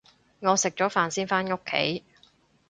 [0.39, 2.03] 我食咗飯先返屋企